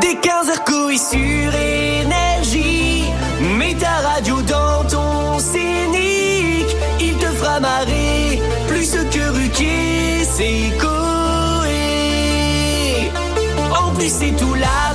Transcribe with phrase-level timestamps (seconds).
[0.00, 3.04] Dès 15h couille sur énergie.
[3.56, 6.76] Mets ta radio dans ton scénique.
[7.00, 11.68] Il te fera marrer plus que Ruquier, c'est Coé.
[13.82, 14.87] En plus, c'est tout l'après-midi.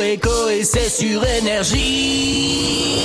[0.00, 3.02] Coé, Coé, c'est sur énergie!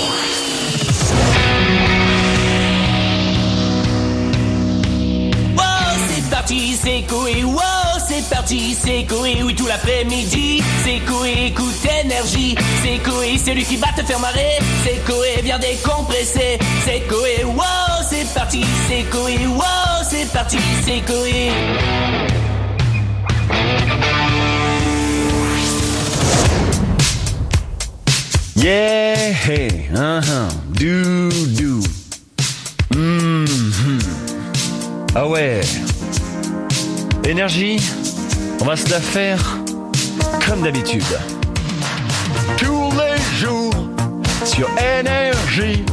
[5.58, 5.64] Wow,
[6.08, 7.60] c'est parti, c'est Coé, wow,
[8.08, 11.66] c'est parti, c'est Coé, oui, tout l'après-midi, c'est Coé, écoute
[12.02, 17.02] énergie, c'est Coé, c'est lui qui va te faire marrer, c'est Coé, viens décompresser, c'est
[17.10, 19.64] Coé, wow, c'est parti, c'est Coé, wow,
[20.10, 22.45] c'est parti, c'est Coé.
[28.66, 31.84] Yeah, hey, uh-huh, do, do.
[32.96, 34.00] Mhm.
[35.14, 35.62] Ah ouais.
[37.24, 37.78] Énergie,
[38.60, 39.40] on va se la faire
[40.48, 41.04] comme d'habitude.
[42.58, 43.72] Tous les jours,
[44.44, 45.86] sur énergie,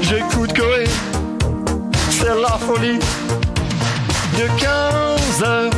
[0.00, 0.86] j'écoute Coé.
[2.10, 2.98] C'est la folie.
[4.38, 5.70] De 15h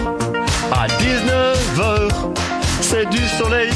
[0.73, 2.09] à 19h,
[2.81, 3.75] c'est du soleil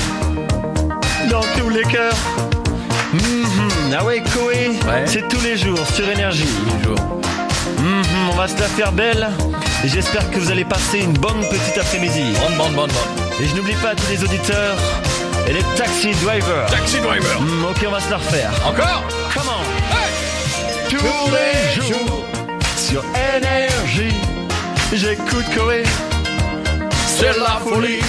[1.69, 2.15] tous les cœurs.
[3.13, 4.71] Mhm, Ah ouais, Koé,
[5.07, 6.49] c'est tous les jours sur Énergie.
[7.79, 9.29] Mhm, on va se la faire belle
[9.85, 12.33] et j'espère que vous allez passer une bonne petite après-midi.
[12.41, 13.43] Bonne, bonne, bonne, bonne.
[13.43, 14.77] Et je n'oublie pas tous les auditeurs
[15.47, 16.67] et les taxi drivers.
[16.71, 17.39] Taxi driver.
[17.71, 18.51] ok, on va se la refaire.
[18.67, 19.05] Encore?
[19.35, 19.63] Comment
[20.89, 22.25] Tous les jours
[22.77, 23.05] sur
[23.37, 24.17] Énergie,
[24.95, 25.83] j'écoute Koé.
[27.07, 28.01] C'est la folie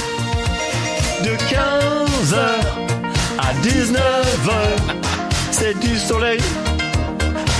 [1.23, 2.88] de 15h
[3.49, 4.51] à 19h.
[5.51, 6.39] C'est du soleil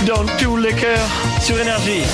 [0.06, 1.08] dans tous les cœurs
[1.40, 2.04] sur énergie.